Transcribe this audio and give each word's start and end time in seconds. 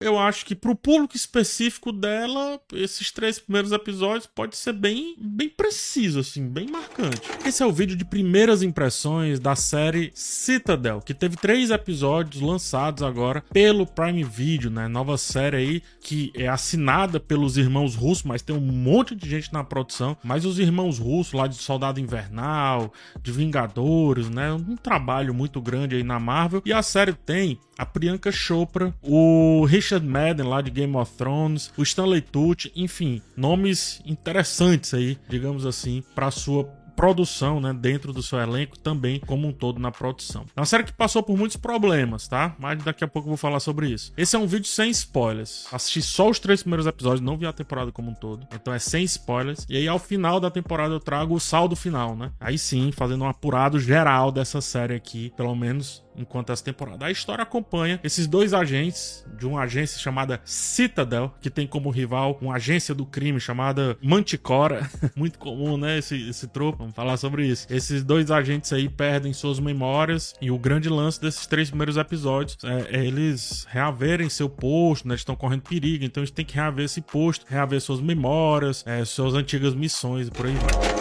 eu 0.00 0.16
acho 0.16 0.46
que 0.46 0.54
pro 0.54 0.76
público 0.76 1.16
específico 1.16 1.90
dela, 1.90 2.60
esses 2.72 3.10
três 3.10 3.38
primeiros 3.40 3.72
episódios 3.72 4.26
pode 4.26 4.56
ser 4.56 4.72
bem, 4.72 5.16
bem 5.18 5.48
preciso, 5.48 6.20
assim, 6.20 6.48
bem 6.48 6.68
marcante. 6.68 7.20
Esse 7.44 7.64
é 7.64 7.66
o 7.66 7.72
vídeo 7.72 7.96
de 7.96 8.04
primeiras 8.04 8.62
impressões 8.62 9.40
da 9.40 9.56
série 9.56 10.12
Citadel, 10.14 11.00
que 11.00 11.12
teve 11.12 11.36
três 11.36 11.70
episódios 11.70 12.40
lançados 12.40 13.02
agora 13.02 13.42
pelo 13.52 13.86
Prime 13.86 14.22
Video, 14.22 14.70
né? 14.70 14.86
Nova 14.86 15.18
série 15.18 15.56
aí 15.56 15.82
que 16.00 16.32
é 16.36 16.46
assinada 16.46 17.18
pelos 17.18 17.56
irmãos 17.56 17.96
russos, 17.96 18.22
mas 18.22 18.40
tem 18.40 18.54
um 18.54 18.60
monte 18.60 19.16
de 19.16 19.28
gente 19.28 19.52
na 19.52 19.64
produção. 19.64 20.16
Mas 20.22 20.44
os 20.44 20.60
irmãos 20.60 20.98
russos 20.98 21.32
lá 21.32 21.48
de 21.48 21.56
Soldado 21.56 21.98
Invernal, 21.98 22.92
de 23.20 23.32
Vingadores, 23.32 24.30
né? 24.30 24.52
Um 24.52 24.76
trabalho 24.76 25.34
muito 25.34 25.60
grande 25.60 25.96
aí 25.96 26.04
na 26.04 26.20
Marvel. 26.20 26.62
E 26.64 26.72
a 26.72 26.82
série 26.82 27.12
tem 27.12 27.58
a 27.76 27.86
Priyanka 27.86 28.32
Chopra, 28.32 28.92
o 29.00 29.64
Richard 29.88 30.06
Madden 30.06 30.46
lá 30.46 30.60
de 30.60 30.70
Game 30.70 30.94
of 30.96 31.10
Thrones, 31.16 31.72
o 31.74 31.82
Stanley 31.82 32.20
Tucci, 32.20 32.70
enfim, 32.76 33.22
nomes 33.34 34.02
interessantes 34.04 34.92
aí, 34.92 35.16
digamos 35.30 35.64
assim, 35.64 36.04
para 36.14 36.30
sua 36.30 36.64
produção, 36.98 37.60
né, 37.60 37.72
dentro 37.72 38.12
do 38.12 38.20
seu 38.24 38.40
elenco, 38.40 38.76
também 38.76 39.20
como 39.20 39.46
um 39.46 39.52
todo 39.52 39.78
na 39.78 39.92
produção. 39.92 40.46
É 40.56 40.58
uma 40.58 40.66
série 40.66 40.82
que 40.82 40.92
passou 40.92 41.22
por 41.22 41.38
muitos 41.38 41.56
problemas, 41.56 42.26
tá? 42.26 42.56
Mas 42.58 42.82
daqui 42.82 43.04
a 43.04 43.06
pouco 43.06 43.28
eu 43.28 43.30
vou 43.30 43.36
falar 43.36 43.60
sobre 43.60 43.88
isso. 43.88 44.12
Esse 44.16 44.34
é 44.34 44.38
um 44.38 44.48
vídeo 44.48 44.66
sem 44.66 44.90
spoilers. 44.90 45.68
Assisti 45.70 46.02
só 46.02 46.28
os 46.28 46.40
três 46.40 46.60
primeiros 46.60 46.86
episódios, 46.86 47.20
não 47.20 47.38
vi 47.38 47.46
a 47.46 47.52
temporada 47.52 47.92
como 47.92 48.10
um 48.10 48.14
todo. 48.14 48.48
Então 48.52 48.74
é 48.74 48.80
sem 48.80 49.04
spoilers. 49.04 49.64
E 49.68 49.76
aí 49.76 49.86
ao 49.86 50.00
final 50.00 50.40
da 50.40 50.50
temporada 50.50 50.92
eu 50.92 50.98
trago 50.98 51.36
o 51.36 51.40
saldo 51.40 51.76
final, 51.76 52.16
né? 52.16 52.32
Aí 52.40 52.58
sim, 52.58 52.90
fazendo 52.90 53.22
um 53.22 53.28
apurado 53.28 53.78
geral 53.78 54.32
dessa 54.32 54.60
série 54.60 54.94
aqui, 54.96 55.32
pelo 55.36 55.54
menos 55.54 56.02
enquanto 56.18 56.50
essa 56.50 56.64
temporada. 56.64 57.06
A 57.06 57.10
história 57.10 57.42
acompanha 57.42 58.00
esses 58.02 58.26
dois 58.26 58.52
agentes 58.52 59.24
de 59.38 59.46
uma 59.46 59.62
agência 59.62 59.98
chamada 59.98 60.40
Citadel, 60.44 61.32
que 61.40 61.48
tem 61.48 61.66
como 61.66 61.90
rival 61.90 62.36
uma 62.40 62.56
agência 62.56 62.94
do 62.94 63.06
crime 63.06 63.38
chamada 63.38 63.96
Manticora. 64.02 64.90
Muito 65.14 65.38
comum, 65.38 65.76
né? 65.76 65.98
Esse, 65.98 66.28
esse 66.28 66.48
tropo. 66.48 66.87
Vamos 66.88 66.96
falar 66.96 67.16
sobre 67.18 67.46
isso. 67.46 67.66
Esses 67.68 68.02
dois 68.02 68.30
agentes 68.30 68.72
aí 68.72 68.88
perdem 68.88 69.32
suas 69.34 69.60
memórias 69.60 70.34
e 70.40 70.50
o 70.50 70.58
grande 70.58 70.88
lance 70.88 71.20
desses 71.20 71.46
três 71.46 71.68
primeiros 71.68 71.98
episódios 71.98 72.56
é, 72.64 72.96
é 72.96 73.04
eles 73.04 73.66
reaverem 73.68 74.30
seu 74.30 74.48
posto, 74.48 75.06
né? 75.06 75.12
Eles 75.12 75.20
estão 75.20 75.36
correndo 75.36 75.62
perigo, 75.62 76.04
então 76.04 76.22
eles 76.22 76.30
têm 76.30 76.46
que 76.46 76.54
reaver 76.54 76.86
esse 76.86 77.02
posto, 77.02 77.44
reaver 77.46 77.80
suas 77.80 78.00
memórias, 78.00 78.82
é, 78.86 79.04
suas 79.04 79.34
antigas 79.34 79.74
missões 79.74 80.28
e 80.28 80.30
por 80.30 80.46
aí 80.46 80.54
vai. 80.54 80.98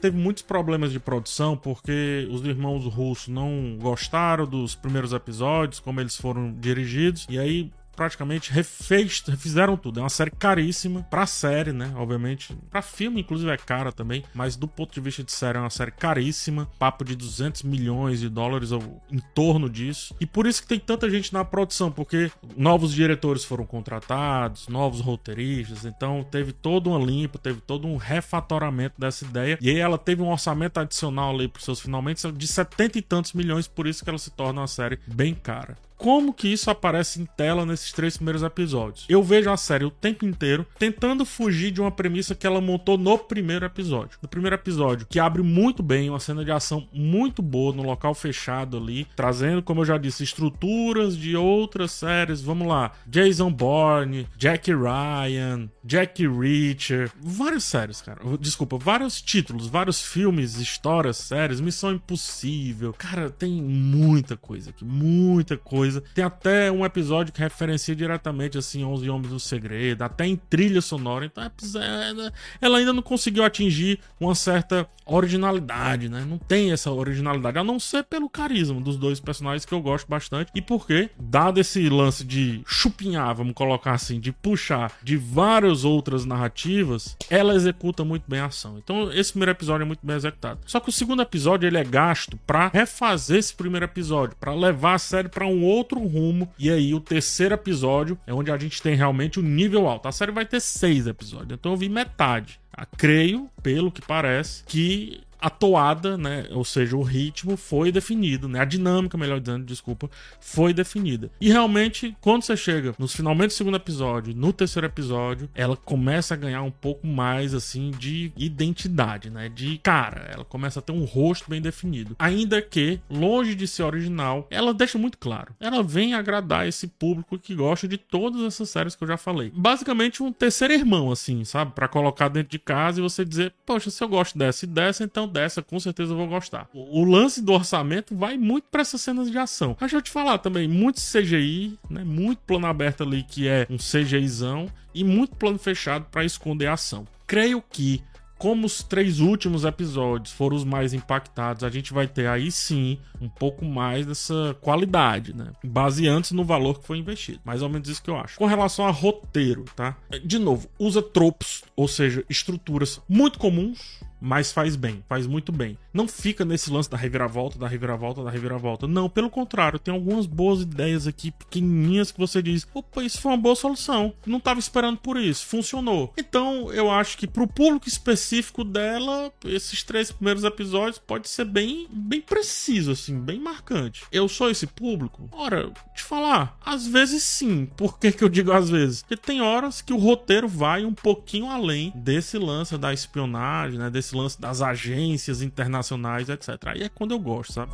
teve 0.00 0.16
muitos 0.16 0.42
problemas 0.42 0.92
de 0.92 0.98
produção 0.98 1.54
porque 1.54 2.26
os 2.30 2.42
irmãos 2.46 2.86
russos 2.86 3.28
não 3.28 3.76
gostaram 3.78 4.46
dos 4.46 4.74
primeiros 4.74 5.12
episódios, 5.12 5.78
como 5.78 6.00
eles 6.00 6.16
foram 6.16 6.54
dirigidos, 6.58 7.26
e 7.28 7.38
aí 7.38 7.70
praticamente 8.00 8.50
refez, 8.50 9.22
refizeram 9.26 9.76
tudo. 9.76 10.00
É 10.00 10.02
uma 10.02 10.08
série 10.08 10.30
caríssima 10.30 11.02
pra 11.10 11.26
série, 11.26 11.70
né? 11.70 11.92
Obviamente. 11.94 12.56
Pra 12.70 12.80
filme, 12.80 13.20
inclusive, 13.20 13.50
é 13.50 13.58
cara 13.58 13.92
também. 13.92 14.24
Mas 14.32 14.56
do 14.56 14.66
ponto 14.66 14.94
de 14.94 15.00
vista 15.02 15.22
de 15.22 15.30
série, 15.30 15.58
é 15.58 15.60
uma 15.60 15.68
série 15.68 15.90
caríssima. 15.90 16.66
Papo 16.78 17.04
de 17.04 17.14
200 17.14 17.62
milhões 17.62 18.20
de 18.20 18.30
dólares 18.30 18.72
ou 18.72 19.02
em 19.12 19.18
torno 19.34 19.68
disso. 19.68 20.16
E 20.18 20.24
por 20.24 20.46
isso 20.46 20.62
que 20.62 20.68
tem 20.68 20.78
tanta 20.78 21.10
gente 21.10 21.30
na 21.30 21.44
produção, 21.44 21.92
porque 21.92 22.32
novos 22.56 22.94
diretores 22.94 23.44
foram 23.44 23.66
contratados, 23.66 24.66
novos 24.66 25.00
roteiristas. 25.00 25.84
Então 25.84 26.24
teve 26.24 26.54
todo 26.54 26.88
uma 26.88 26.98
limpa, 26.98 27.38
teve 27.38 27.60
todo 27.60 27.86
um 27.86 27.98
refatoramento 27.98 28.98
dessa 28.98 29.26
ideia. 29.26 29.58
E 29.60 29.68
aí 29.68 29.78
ela 29.78 29.98
teve 29.98 30.22
um 30.22 30.30
orçamento 30.30 30.80
adicional 30.80 31.34
ali 31.34 31.48
pros 31.48 31.66
seus 31.66 31.80
finalmente 31.80 32.32
de 32.32 32.46
70 32.48 32.98
e 32.98 33.02
tantos 33.02 33.34
milhões. 33.34 33.68
Por 33.68 33.86
isso 33.86 34.02
que 34.02 34.08
ela 34.08 34.18
se 34.18 34.30
torna 34.30 34.62
uma 34.62 34.66
série 34.66 34.98
bem 35.06 35.34
cara 35.34 35.76
como 36.00 36.32
que 36.32 36.48
isso 36.48 36.70
aparece 36.70 37.20
em 37.20 37.26
tela 37.26 37.66
nesses 37.66 37.92
três 37.92 38.16
primeiros 38.16 38.42
episódios. 38.42 39.04
Eu 39.06 39.22
vejo 39.22 39.50
a 39.50 39.56
série 39.56 39.84
o 39.84 39.90
tempo 39.90 40.24
inteiro 40.24 40.66
tentando 40.78 41.26
fugir 41.26 41.70
de 41.70 41.78
uma 41.78 41.90
premissa 41.90 42.34
que 42.34 42.46
ela 42.46 42.58
montou 42.58 42.96
no 42.96 43.18
primeiro 43.18 43.66
episódio. 43.66 44.18
No 44.22 44.28
primeiro 44.28 44.56
episódio, 44.56 45.06
que 45.06 45.20
abre 45.20 45.42
muito 45.42 45.82
bem, 45.82 46.08
uma 46.08 46.18
cena 46.18 46.42
de 46.42 46.50
ação 46.50 46.88
muito 46.90 47.42
boa 47.42 47.74
no 47.74 47.82
local 47.82 48.14
fechado 48.14 48.78
ali, 48.78 49.06
trazendo, 49.14 49.62
como 49.62 49.82
eu 49.82 49.84
já 49.84 49.98
disse, 49.98 50.24
estruturas 50.24 51.18
de 51.18 51.36
outras 51.36 51.92
séries. 51.92 52.40
Vamos 52.40 52.66
lá, 52.66 52.92
Jason 53.06 53.52
Bourne, 53.52 54.26
Jack 54.38 54.72
Ryan, 54.72 55.68
Jack 55.84 56.26
Reacher, 56.26 57.12
várias 57.20 57.64
séries, 57.64 58.00
cara. 58.00 58.20
Desculpa, 58.38 58.78
vários 58.78 59.20
títulos, 59.20 59.66
vários 59.66 60.00
filmes, 60.00 60.56
histórias, 60.56 61.18
séries, 61.18 61.60
Missão 61.60 61.92
Impossível. 61.92 62.94
Cara, 62.96 63.28
tem 63.28 63.60
muita 63.60 64.34
coisa 64.34 64.70
aqui, 64.70 64.82
muita 64.82 65.58
coisa 65.58 65.89
coisa. 65.90 66.02
Tem 66.14 66.24
até 66.24 66.70
um 66.70 66.84
episódio 66.84 67.32
que 67.32 67.40
referencia 67.40 67.94
diretamente, 67.94 68.56
assim, 68.56 68.84
11 68.84 69.10
Homens 69.10 69.30
do 69.30 69.40
Segredo, 69.40 70.02
até 70.02 70.26
em 70.26 70.36
trilha 70.36 70.80
sonora. 70.80 71.24
Então, 71.24 71.44
é, 71.44 72.32
ela 72.60 72.78
ainda 72.78 72.92
não 72.92 73.02
conseguiu 73.02 73.44
atingir 73.44 73.98
uma 74.18 74.34
certa 74.34 74.88
originalidade, 75.04 76.08
né? 76.08 76.24
Não 76.26 76.38
tem 76.38 76.72
essa 76.72 76.90
originalidade, 76.90 77.58
a 77.58 77.64
não 77.64 77.80
ser 77.80 78.04
pelo 78.04 78.30
carisma 78.30 78.80
dos 78.80 78.96
dois 78.96 79.18
personagens 79.18 79.64
que 79.64 79.74
eu 79.74 79.80
gosto 79.80 80.08
bastante. 80.08 80.50
E 80.54 80.62
porque, 80.62 81.10
dado 81.18 81.58
esse 81.58 81.88
lance 81.88 82.24
de 82.24 82.62
chupinhar, 82.66 83.34
vamos 83.34 83.54
colocar 83.54 83.92
assim, 83.92 84.20
de 84.20 84.30
puxar 84.30 84.92
de 85.02 85.16
várias 85.16 85.84
outras 85.84 86.24
narrativas, 86.24 87.16
ela 87.28 87.54
executa 87.54 88.04
muito 88.04 88.24
bem 88.28 88.40
a 88.40 88.46
ação. 88.46 88.78
Então, 88.78 89.12
esse 89.12 89.32
primeiro 89.32 89.50
episódio 89.50 89.82
é 89.82 89.86
muito 89.86 90.06
bem 90.06 90.16
executado. 90.16 90.60
Só 90.64 90.78
que 90.78 90.90
o 90.90 90.92
segundo 90.92 91.22
episódio 91.22 91.66
ele 91.66 91.78
é 91.78 91.84
gasto 91.84 92.38
para 92.46 92.68
refazer 92.68 93.38
esse 93.38 93.54
primeiro 93.54 93.86
episódio, 93.86 94.36
para 94.38 94.54
levar 94.54 94.94
a 94.94 94.98
série 94.98 95.28
para 95.28 95.46
um 95.46 95.64
outro 95.64 95.79
outro 95.80 96.00
rumo. 96.00 96.48
E 96.58 96.70
aí, 96.70 96.94
o 96.94 97.00
terceiro 97.00 97.54
episódio 97.54 98.18
é 98.26 98.32
onde 98.32 98.50
a 98.50 98.56
gente 98.56 98.80
tem 98.80 98.94
realmente 98.94 99.38
o 99.38 99.42
um 99.42 99.46
nível 99.46 99.88
alto. 99.88 100.08
A 100.08 100.12
série 100.12 100.32
vai 100.32 100.46
ter 100.46 100.60
seis 100.60 101.06
episódios, 101.06 101.58
então 101.58 101.72
eu 101.72 101.76
vi 101.76 101.88
metade. 101.88 102.60
Ah, 102.72 102.86
creio, 102.86 103.50
pelo 103.62 103.90
que 103.90 104.00
parece, 104.00 104.64
que 104.64 105.20
a 105.40 105.50
toada, 105.50 106.16
né, 106.16 106.46
ou 106.50 106.64
seja, 106.64 106.96
o 106.96 107.02
ritmo 107.02 107.56
foi 107.56 107.90
definido, 107.90 108.48
né, 108.48 108.60
a 108.60 108.64
dinâmica, 108.64 109.16
melhor 109.16 109.40
dizendo, 109.40 109.64
desculpa, 109.64 110.10
foi 110.40 110.72
definida. 110.72 111.30
E 111.40 111.48
realmente, 111.48 112.16
quando 112.20 112.42
você 112.42 112.56
chega 112.56 112.94
nos 112.98 113.14
finalmente 113.14 113.48
do 113.48 113.54
segundo 113.54 113.76
episódio, 113.76 114.34
no 114.34 114.52
terceiro 114.52 114.86
episódio, 114.86 115.48
ela 115.54 115.76
começa 115.76 116.34
a 116.34 116.36
ganhar 116.36 116.62
um 116.62 116.70
pouco 116.70 117.06
mais 117.06 117.54
assim 117.54 117.90
de 117.90 118.32
identidade, 118.36 119.30
né, 119.30 119.48
de 119.48 119.78
cara, 119.78 120.30
ela 120.32 120.44
começa 120.44 120.80
a 120.80 120.82
ter 120.82 120.92
um 120.92 121.04
rosto 121.04 121.48
bem 121.48 121.60
definido. 121.60 122.16
Ainda 122.18 122.60
que 122.60 123.00
longe 123.08 123.54
de 123.54 123.66
ser 123.66 123.82
original, 123.82 124.46
ela 124.50 124.74
deixa 124.74 124.98
muito 124.98 125.18
claro. 125.18 125.54
Ela 125.60 125.82
vem 125.82 126.14
agradar 126.14 126.66
esse 126.66 126.86
público 126.86 127.38
que 127.38 127.54
gosta 127.54 127.88
de 127.88 127.96
todas 127.96 128.42
essas 128.42 128.68
séries 128.68 128.94
que 128.94 129.04
eu 129.04 129.08
já 129.08 129.16
falei. 129.16 129.52
Basicamente 129.54 130.22
um 130.22 130.32
terceiro 130.32 130.74
irmão 130.74 131.10
assim, 131.10 131.44
sabe, 131.44 131.72
para 131.72 131.88
colocar 131.88 132.28
dentro 132.28 132.50
de 132.50 132.58
casa 132.58 133.00
e 133.00 133.02
você 133.02 133.24
dizer, 133.24 133.54
poxa, 133.64 133.90
se 133.90 134.02
eu 134.02 134.08
gosto 134.08 134.38
dessa 134.38 134.64
e 134.64 134.68
dessa, 134.68 135.04
então 135.04 135.29
dessa, 135.30 135.62
com 135.62 135.78
certeza 135.80 136.12
eu 136.12 136.16
vou 136.16 136.26
gostar. 136.26 136.68
O, 136.74 137.00
o 137.00 137.04
lance 137.04 137.40
do 137.40 137.52
orçamento 137.52 138.14
vai 138.14 138.36
muito 138.36 138.68
para 138.70 138.82
essas 138.82 139.00
cenas 139.00 139.30
de 139.30 139.38
ação. 139.38 139.76
Deixa 139.78 139.96
eu 139.96 140.02
te 140.02 140.10
falar 140.10 140.38
também, 140.38 140.68
muito 140.68 141.00
CGI, 141.00 141.78
né? 141.88 142.04
Muito 142.04 142.40
plano 142.40 142.66
aberto 142.66 143.02
ali 143.02 143.22
que 143.22 143.48
é 143.48 143.66
um 143.70 143.76
CGIzão 143.76 144.66
e 144.94 145.04
muito 145.04 145.36
plano 145.36 145.58
fechado 145.58 146.06
para 146.10 146.24
esconder 146.24 146.66
a 146.66 146.74
ação. 146.74 147.06
Creio 147.26 147.62
que 147.62 148.02
como 148.40 148.64
os 148.64 148.82
três 148.82 149.20
últimos 149.20 149.66
episódios 149.66 150.32
foram 150.32 150.56
os 150.56 150.64
mais 150.64 150.94
impactados, 150.94 151.62
a 151.62 151.68
gente 151.68 151.92
vai 151.92 152.08
ter 152.08 152.26
aí 152.26 152.50
sim 152.50 152.98
um 153.20 153.28
pouco 153.28 153.66
mais 153.66 154.06
dessa 154.06 154.56
qualidade, 154.62 155.36
né? 155.36 155.52
Baseando-se 155.62 156.34
no 156.34 156.42
valor 156.42 156.80
que 156.80 156.86
foi 156.86 156.96
investido. 156.96 157.38
Mais 157.44 157.60
ou 157.60 157.68
menos 157.68 157.86
isso 157.86 158.02
que 158.02 158.08
eu 158.08 158.16
acho. 158.16 158.38
Com 158.38 158.46
relação 158.46 158.86
a 158.86 158.90
roteiro, 158.90 159.66
tá? 159.76 159.94
De 160.24 160.38
novo, 160.38 160.70
usa 160.78 161.02
tropos, 161.02 161.62
ou 161.76 161.86
seja, 161.86 162.24
estruturas 162.30 162.98
muito 163.06 163.38
comuns 163.38 164.00
mas 164.20 164.52
faz 164.52 164.76
bem, 164.76 165.02
faz 165.08 165.26
muito 165.26 165.50
bem. 165.50 165.78
Não 165.92 166.06
fica 166.06 166.44
nesse 166.44 166.70
lance 166.70 166.90
da 166.90 166.96
reviravolta, 166.96 167.58
da 167.58 167.66
reviravolta, 167.66 168.22
da 168.22 168.30
reviravolta. 168.30 168.86
Não, 168.86 169.08
pelo 169.08 169.30
contrário, 169.30 169.78
tem 169.78 169.92
algumas 169.92 170.26
boas 170.26 170.60
ideias 170.62 171.06
aqui, 171.06 171.30
pequenininhas, 171.30 172.12
que 172.12 172.18
você 172.18 172.42
diz: 172.42 172.66
opa, 172.74 173.02
isso 173.02 173.20
foi 173.20 173.32
uma 173.32 173.38
boa 173.38 173.56
solução. 173.56 174.12
Não 174.26 174.38
estava 174.38 174.60
esperando 174.60 174.98
por 174.98 175.16
isso, 175.16 175.46
funcionou. 175.46 176.12
Então, 176.16 176.72
eu 176.72 176.90
acho 176.90 177.16
que 177.16 177.26
pro 177.26 177.46
público 177.46 177.88
específico 177.88 178.62
dela, 178.62 179.32
esses 179.44 179.82
três 179.82 180.12
primeiros 180.12 180.44
episódios 180.44 180.98
pode 180.98 181.28
ser 181.28 181.44
bem, 181.44 181.86
bem 181.90 182.20
preciso, 182.20 182.92
assim, 182.92 183.18
bem 183.18 183.40
marcante. 183.40 184.04
Eu 184.12 184.28
sou 184.28 184.50
esse 184.50 184.66
público? 184.66 185.28
Ora, 185.32 185.70
te 185.94 186.02
falar, 186.02 186.58
às 186.64 186.86
vezes 186.86 187.22
sim. 187.22 187.66
Por 187.76 187.98
que, 187.98 188.12
que 188.12 188.22
eu 188.22 188.28
digo 188.28 188.52
às 188.52 188.68
vezes? 188.68 189.02
Porque 189.02 189.16
tem 189.16 189.40
horas 189.40 189.80
que 189.80 189.92
o 189.92 189.98
roteiro 189.98 190.48
vai 190.48 190.84
um 190.84 190.94
pouquinho 190.94 191.50
além 191.50 191.92
desse 191.94 192.38
lance 192.38 192.76
da 192.76 192.92
espionagem, 192.92 193.78
né? 193.78 193.90
Desse 193.90 194.09
esse 194.10 194.16
lance 194.16 194.40
das 194.40 194.60
agências 194.60 195.40
internacionais, 195.40 196.28
etc. 196.28 196.48
Aí 196.66 196.82
é 196.82 196.88
quando 196.88 197.12
eu 197.12 197.18
gosto, 197.18 197.52
sabe? 197.52 197.72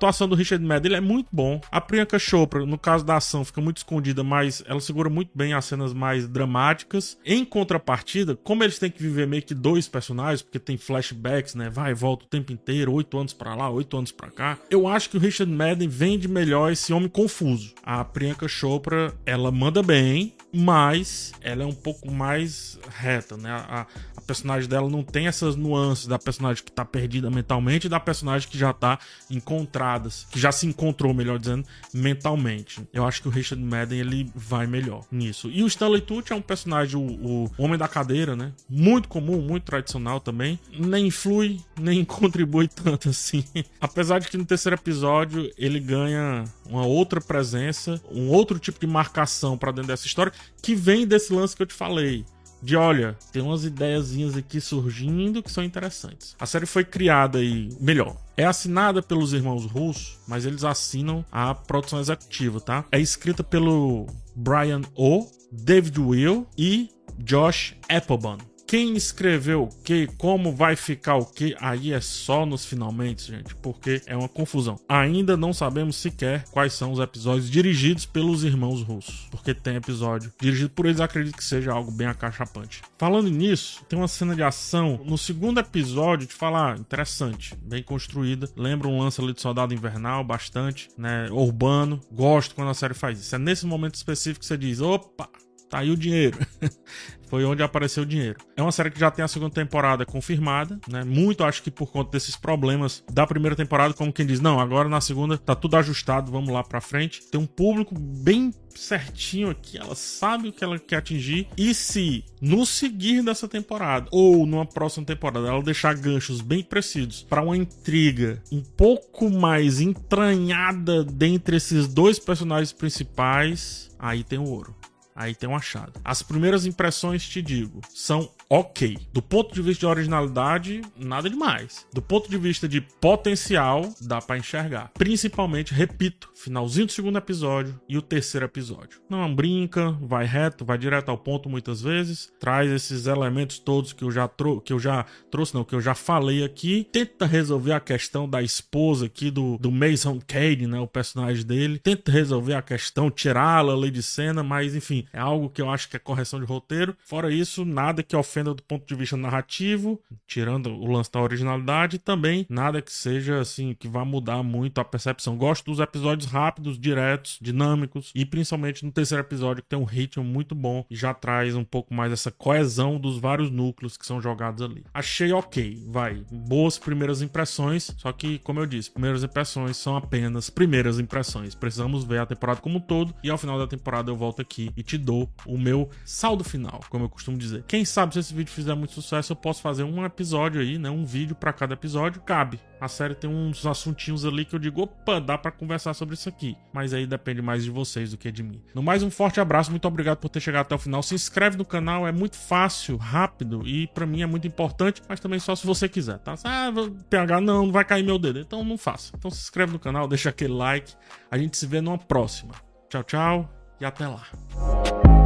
Atuação 0.00 0.26
do 0.26 0.34
Richard 0.34 0.64
Madden 0.64 0.94
é 0.94 1.00
muito 1.00 1.28
bom. 1.30 1.60
A 1.70 1.78
Priyanka 1.78 2.18
Chopra, 2.18 2.64
no 2.64 2.78
caso 2.78 3.04
da 3.04 3.18
ação, 3.18 3.44
fica 3.44 3.60
muito 3.60 3.78
escondida, 3.78 4.24
mas 4.24 4.64
ela 4.66 4.80
segura 4.80 5.10
muito 5.10 5.30
bem 5.34 5.52
as 5.52 5.66
cenas 5.66 5.92
mais 5.92 6.26
dramáticas. 6.26 7.18
Em 7.24 7.44
contrapartida, 7.44 8.34
como 8.34 8.64
eles 8.64 8.78
têm 8.78 8.90
que 8.90 9.02
viver 9.02 9.26
meio 9.26 9.42
que 9.42 9.54
dois 9.54 9.86
personagens, 9.86 10.40
porque 10.40 10.58
tem 10.58 10.78
flashbacks, 10.78 11.54
né? 11.54 11.68
Vai 11.68 11.90
e 11.90 11.94
volta 11.94 12.24
o 12.24 12.28
tempo 12.28 12.50
inteiro, 12.50 12.92
oito 12.94 13.18
anos 13.18 13.34
para 13.34 13.54
lá, 13.54 13.68
oito 13.68 13.94
anos 13.96 14.10
para 14.10 14.30
cá. 14.30 14.58
Eu 14.70 14.88
acho 14.88 15.10
que 15.10 15.18
o 15.18 15.20
Richard 15.20 15.52
Madden 15.52 15.88
vende 15.88 16.26
melhor 16.26 16.72
esse 16.72 16.92
homem 16.94 17.08
confuso. 17.08 17.74
A 17.82 18.02
Priyanka 18.02 18.48
Chopra, 18.48 19.12
ela 19.26 19.50
manda 19.50 19.82
bem, 19.82 20.32
mas 20.52 21.32
ela 21.40 21.62
é 21.62 21.66
um 21.66 21.72
pouco 21.72 22.10
mais 22.10 22.78
reta, 22.88 23.36
né? 23.36 23.50
A, 23.50 23.86
a, 24.16 24.20
personagem 24.30 24.68
dela 24.68 24.88
não 24.88 25.02
tem 25.02 25.26
essas 25.26 25.56
nuances 25.56 26.06
da 26.06 26.16
personagem 26.16 26.62
que 26.62 26.70
tá 26.70 26.84
perdida 26.84 27.28
mentalmente 27.28 27.88
e 27.88 27.90
da 27.90 27.98
personagem 27.98 28.48
que 28.48 28.56
já 28.56 28.72
tá 28.72 28.96
encontradas, 29.28 30.26
que 30.30 30.38
já 30.38 30.52
se 30.52 30.66
encontrou, 30.66 31.12
melhor 31.12 31.36
dizendo, 31.36 31.66
mentalmente. 31.92 32.86
Eu 32.92 33.04
acho 33.04 33.22
que 33.22 33.28
o 33.28 33.30
Richard 33.30 33.62
Madden 33.62 33.98
ele 33.98 34.30
vai 34.32 34.68
melhor 34.68 35.04
nisso. 35.10 35.50
E 35.50 35.64
o 35.64 35.66
Stanley 35.66 36.00
Tucci 36.00 36.32
é 36.32 36.36
um 36.36 36.40
personagem, 36.40 36.96
o, 36.96 37.46
o 37.48 37.50
homem 37.58 37.76
da 37.76 37.88
cadeira, 37.88 38.36
né? 38.36 38.52
Muito 38.68 39.08
comum, 39.08 39.40
muito 39.40 39.64
tradicional 39.64 40.20
também. 40.20 40.60
Nem 40.78 41.08
influi, 41.08 41.60
nem 41.78 42.04
contribui 42.06 42.68
tanto 42.68 43.08
assim. 43.08 43.44
Apesar 43.80 44.20
de 44.20 44.28
que 44.28 44.36
no 44.36 44.44
terceiro 44.44 44.76
episódio 44.76 45.50
ele 45.58 45.80
ganha 45.80 46.44
uma 46.70 46.86
outra 46.86 47.20
presença, 47.20 48.00
um 48.10 48.28
outro 48.28 48.58
tipo 48.58 48.78
de 48.78 48.86
marcação 48.86 49.58
para 49.58 49.72
dentro 49.72 49.88
dessa 49.88 50.06
história 50.06 50.32
que 50.62 50.74
vem 50.74 51.06
desse 51.06 51.32
lance 51.32 51.56
que 51.56 51.62
eu 51.62 51.66
te 51.66 51.74
falei 51.74 52.24
de 52.62 52.76
olha, 52.76 53.16
tem 53.32 53.42
umas 53.42 53.64
ideiazinhas 53.64 54.36
aqui 54.36 54.60
surgindo 54.60 55.42
que 55.42 55.50
são 55.50 55.64
interessantes. 55.64 56.36
A 56.38 56.46
série 56.46 56.66
foi 56.66 56.84
criada 56.84 57.38
aí, 57.38 57.70
melhor, 57.80 58.16
é 58.36 58.44
assinada 58.44 59.02
pelos 59.02 59.32
irmãos 59.32 59.64
russos, 59.64 60.18
mas 60.28 60.44
eles 60.44 60.64
assinam 60.64 61.24
a 61.32 61.54
produção 61.54 62.00
executiva, 62.00 62.60
tá? 62.60 62.84
É 62.92 63.00
escrita 63.00 63.42
pelo 63.42 64.06
Brian 64.36 64.82
O, 64.94 65.26
David 65.50 65.98
Will 65.98 66.46
e 66.56 66.90
Josh 67.18 67.74
Applebaum. 67.88 68.38
Quem 68.70 68.94
escreveu 68.94 69.64
o 69.64 69.68
que, 69.82 70.06
como 70.16 70.54
vai 70.54 70.76
ficar 70.76 71.16
o 71.16 71.26
que, 71.26 71.56
aí 71.58 71.92
é 71.92 72.00
só 72.00 72.46
nos 72.46 72.64
finalmente, 72.64 73.26
gente, 73.26 73.52
porque 73.56 74.00
é 74.06 74.16
uma 74.16 74.28
confusão. 74.28 74.78
Ainda 74.88 75.36
não 75.36 75.52
sabemos 75.52 75.96
sequer 75.96 76.44
quais 76.52 76.72
são 76.72 76.92
os 76.92 77.00
episódios 77.00 77.50
dirigidos 77.50 78.06
pelos 78.06 78.44
irmãos 78.44 78.84
russos, 78.84 79.26
porque 79.28 79.52
tem 79.52 79.74
episódio 79.74 80.32
dirigido 80.40 80.70
por 80.70 80.86
eles, 80.86 81.00
acredito 81.00 81.36
que 81.36 81.42
seja 81.42 81.72
algo 81.72 81.90
bem 81.90 82.06
acachapante. 82.06 82.80
Falando 82.96 83.28
nisso, 83.28 83.84
tem 83.88 83.98
uma 83.98 84.06
cena 84.06 84.36
de 84.36 84.42
ação 84.44 85.00
no 85.04 85.18
segundo 85.18 85.58
episódio, 85.58 86.28
de 86.28 86.32
falar, 86.32 86.78
interessante, 86.78 87.56
bem 87.60 87.82
construída, 87.82 88.48
lembra 88.56 88.86
um 88.86 89.00
lance 89.00 89.20
ali 89.20 89.32
de 89.32 89.40
Soldado 89.40 89.74
Invernal, 89.74 90.22
bastante, 90.22 90.88
né, 90.96 91.28
urbano, 91.32 92.00
gosto 92.12 92.54
quando 92.54 92.70
a 92.70 92.74
série 92.74 92.94
faz 92.94 93.18
isso. 93.18 93.34
É 93.34 93.38
nesse 93.38 93.66
momento 93.66 93.96
específico 93.96 94.38
que 94.38 94.46
você 94.46 94.56
diz, 94.56 94.80
opa, 94.80 95.28
tá 95.70 95.78
aí 95.78 95.90
o 95.90 95.96
dinheiro. 95.96 96.38
foi 97.30 97.44
onde 97.44 97.62
apareceu 97.62 98.02
o 98.02 98.06
dinheiro. 98.06 98.38
É 98.56 98.60
uma 98.60 98.72
série 98.72 98.90
que 98.90 98.98
já 98.98 99.08
tem 99.08 99.24
a 99.24 99.28
segunda 99.28 99.54
temporada 99.54 100.04
confirmada, 100.04 100.80
né? 100.88 101.04
Muito 101.04 101.44
acho 101.44 101.62
que 101.62 101.70
por 101.70 101.90
conta 101.90 102.10
desses 102.10 102.36
problemas 102.36 103.04
da 103.10 103.24
primeira 103.24 103.54
temporada, 103.54 103.94
como 103.94 104.12
quem 104.12 104.26
diz, 104.26 104.40
não, 104.40 104.58
agora 104.58 104.88
na 104.88 105.00
segunda 105.00 105.38
tá 105.38 105.54
tudo 105.54 105.76
ajustado, 105.76 106.32
vamos 106.32 106.50
lá 106.50 106.64
pra 106.64 106.80
frente. 106.80 107.22
Tem 107.30 107.40
um 107.40 107.46
público 107.46 107.94
bem 107.96 108.52
certinho 108.74 109.50
aqui, 109.50 109.78
ela 109.78 109.94
sabe 109.94 110.48
o 110.48 110.52
que 110.52 110.64
ela 110.64 110.78
quer 110.78 110.96
atingir. 110.96 111.46
E 111.56 111.72
se 111.72 112.24
no 112.42 112.66
seguir 112.66 113.22
dessa 113.22 113.46
temporada 113.46 114.08
ou 114.10 114.44
numa 114.44 114.66
próxima 114.66 115.06
temporada 115.06 115.46
ela 115.46 115.62
deixar 115.62 115.94
ganchos 115.94 116.40
bem 116.40 116.64
precisos 116.64 117.22
para 117.22 117.42
uma 117.42 117.56
intriga 117.56 118.42
um 118.50 118.60
pouco 118.60 119.30
mais 119.30 119.80
entranhada 119.80 121.04
dentre 121.04 121.56
esses 121.56 121.86
dois 121.86 122.18
personagens 122.18 122.72
principais, 122.72 123.88
aí 124.00 124.24
tem 124.24 124.38
o 124.38 124.48
ouro 124.48 124.79
aí 125.14 125.34
tem 125.34 125.48
um 125.48 125.56
achado. 125.56 126.00
As 126.04 126.22
primeiras 126.22 126.66
impressões, 126.66 127.26
te 127.26 127.42
digo, 127.42 127.80
são 127.94 128.30
ok. 128.50 128.98
Do 129.12 129.22
ponto 129.22 129.54
de 129.54 129.62
vista 129.62 129.80
de 129.80 129.86
originalidade, 129.86 130.82
nada 130.96 131.30
demais. 131.30 131.86
Do 131.94 132.02
ponto 132.02 132.28
de 132.28 132.36
vista 132.36 132.68
de 132.68 132.80
potencial, 132.80 133.88
dá 134.00 134.20
para 134.20 134.38
enxergar. 134.38 134.90
Principalmente, 134.94 135.72
repito, 135.72 136.28
finalzinho 136.34 136.86
do 136.86 136.92
segundo 136.92 137.16
episódio 137.16 137.80
e 137.88 137.96
o 137.96 138.02
terceiro 138.02 138.46
episódio. 138.46 139.00
Não 139.08 139.32
brinca, 139.32 139.92
vai 140.00 140.24
reto, 140.26 140.64
vai 140.64 140.76
direto 140.76 141.10
ao 141.10 141.18
ponto 141.18 141.48
muitas 141.48 141.80
vezes, 141.80 142.32
traz 142.40 142.70
esses 142.70 143.06
elementos 143.06 143.60
todos 143.60 143.92
que 143.92 144.02
eu 144.02 144.10
já 144.10 144.28
que 144.64 144.72
eu 144.72 144.80
já 144.80 145.04
trouxe, 145.30 145.54
não, 145.54 145.64
que 145.64 145.74
eu 145.74 145.80
já 145.80 145.94
falei 145.94 146.42
aqui, 146.42 146.88
tenta 146.90 147.26
resolver 147.26 147.72
a 147.72 147.80
questão 147.80 148.28
da 148.28 148.42
esposa 148.42 149.06
aqui 149.06 149.30
do, 149.30 149.58
do 149.58 149.70
Mason 149.70 150.18
Cade, 150.26 150.66
né, 150.66 150.80
o 150.80 150.86
personagem 150.86 151.44
dele, 151.44 151.78
tenta 151.78 152.10
resolver 152.10 152.54
a 152.54 152.62
questão, 152.62 153.10
tirá-la 153.10 153.74
ali 153.74 153.90
de 153.90 154.02
cena, 154.02 154.42
mas 154.42 154.74
enfim, 154.74 155.06
é 155.12 155.20
algo 155.20 155.50
que 155.50 155.60
eu 155.62 155.70
acho 155.70 155.88
que 155.88 155.96
é 155.96 156.00
correção 156.00 156.40
de 156.40 156.46
roteiro. 156.46 156.96
Fora 157.04 157.32
isso, 157.32 157.64
nada 157.64 158.02
que 158.02 158.16
ofenda 158.16 158.39
do 158.42 158.62
ponto 158.62 158.86
de 158.86 158.94
vista 158.94 159.16
narrativo, 159.16 160.00
tirando 160.26 160.70
o 160.70 160.90
lance 160.90 161.10
da 161.10 161.20
originalidade, 161.20 161.98
também 161.98 162.46
nada 162.48 162.82
que 162.82 162.92
seja 162.92 163.40
assim, 163.40 163.74
que 163.74 163.88
vá 163.88 164.04
mudar 164.04 164.42
muito 164.42 164.80
a 164.80 164.84
percepção. 164.84 165.36
Gosto 165.36 165.66
dos 165.66 165.80
episódios 165.80 166.30
rápidos, 166.30 166.78
diretos, 166.78 167.38
dinâmicos, 167.40 168.10
e 168.14 168.24
principalmente 168.24 168.84
no 168.84 168.92
terceiro 168.92 169.22
episódio, 169.22 169.62
que 169.62 169.68
tem 169.68 169.78
um 169.78 169.84
ritmo 169.84 170.24
muito 170.24 170.54
bom 170.54 170.84
e 170.90 170.96
já 170.96 171.12
traz 171.12 171.54
um 171.54 171.64
pouco 171.64 171.94
mais 171.94 172.12
essa 172.12 172.30
coesão 172.30 172.98
dos 172.98 173.18
vários 173.18 173.50
núcleos 173.50 173.96
que 173.96 174.06
são 174.06 174.20
jogados 174.20 174.62
ali. 174.62 174.84
Achei 174.92 175.32
ok, 175.32 175.82
vai. 175.88 176.24
Boas 176.30 176.78
primeiras 176.78 177.22
impressões, 177.22 177.94
só 177.96 178.12
que, 178.12 178.38
como 178.40 178.60
eu 178.60 178.66
disse, 178.66 178.90
primeiras 178.90 179.22
impressões 179.22 179.76
são 179.76 179.96
apenas 179.96 180.50
primeiras 180.50 180.98
impressões. 180.98 181.54
Precisamos 181.54 182.04
ver 182.04 182.20
a 182.20 182.26
temporada 182.26 182.60
como 182.60 182.78
um 182.78 182.80
todo, 182.80 183.14
e 183.22 183.30
ao 183.30 183.38
final 183.38 183.58
da 183.58 183.66
temporada 183.66 184.10
eu 184.10 184.16
volto 184.16 184.40
aqui 184.40 184.70
e 184.76 184.82
te 184.82 184.96
dou 184.96 185.28
o 185.46 185.58
meu 185.58 185.88
saldo 186.04 186.44
final, 186.44 186.80
como 186.88 187.04
eu 187.04 187.08
costumo 187.08 187.36
dizer. 187.36 187.64
Quem 187.66 187.84
sabe 187.84 188.14
se 188.14 188.29
esse 188.30 188.34
vídeo 188.34 188.52
fizer 188.52 188.74
muito 188.74 188.94
sucesso, 188.94 189.32
eu 189.32 189.36
posso 189.36 189.60
fazer 189.60 189.82
um 189.82 190.04
episódio 190.04 190.60
aí, 190.60 190.78
né? 190.78 190.88
Um 190.88 191.04
vídeo 191.04 191.34
para 191.34 191.52
cada 191.52 191.74
episódio. 191.74 192.22
Cabe. 192.22 192.60
A 192.80 192.88
série 192.88 193.14
tem 193.14 193.28
uns 193.28 193.66
assuntinhos 193.66 194.24
ali 194.24 194.44
que 194.44 194.54
eu 194.54 194.58
digo, 194.58 194.82
opa, 194.82 195.20
dá 195.20 195.36
para 195.36 195.50
conversar 195.50 195.92
sobre 195.92 196.14
isso 196.14 196.28
aqui. 196.28 196.56
Mas 196.72 196.94
aí 196.94 197.06
depende 197.06 197.42
mais 197.42 197.64
de 197.64 197.70
vocês 197.70 198.12
do 198.12 198.16
que 198.16 198.30
de 198.30 198.42
mim. 198.42 198.62
No 198.74 198.82
mais, 198.82 199.02
um 199.02 199.10
forte 199.10 199.40
abraço, 199.40 199.70
muito 199.70 199.86
obrigado 199.86 200.18
por 200.18 200.28
ter 200.28 200.40
chegado 200.40 200.62
até 200.62 200.74
o 200.74 200.78
final. 200.78 201.02
Se 201.02 201.14
inscreve 201.14 201.58
no 201.58 201.64
canal, 201.64 202.06
é 202.06 202.12
muito 202.12 202.36
fácil, 202.36 202.96
rápido 202.96 203.66
e 203.66 203.86
para 203.88 204.06
mim 204.06 204.22
é 204.22 204.26
muito 204.26 204.46
importante, 204.46 205.02
mas 205.08 205.20
também 205.20 205.38
só 205.38 205.54
se 205.54 205.66
você 205.66 205.88
quiser, 205.88 206.18
tá? 206.18 206.34
Ah, 206.44 206.70
PH 207.10 207.40
não, 207.40 207.66
não 207.66 207.72
vai 207.72 207.84
cair 207.84 208.04
meu 208.04 208.18
dedo. 208.18 208.38
Então 208.38 208.64
não 208.64 208.78
faça. 208.78 209.12
Então 209.16 209.30
se 209.30 209.40
inscreve 209.40 209.72
no 209.72 209.78
canal, 209.78 210.08
deixa 210.08 210.30
aquele 210.30 210.54
like. 210.54 210.94
A 211.30 211.36
gente 211.36 211.56
se 211.56 211.66
vê 211.66 211.80
numa 211.80 211.98
próxima. 211.98 212.54
Tchau, 212.88 213.02
tchau 213.02 213.76
e 213.80 213.84
até 213.84 214.06
lá. 214.06 215.19